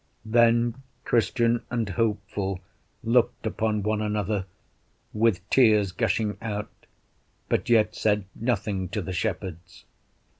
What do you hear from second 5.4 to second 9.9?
tears gushing out, but yet said nothing to the shepherds.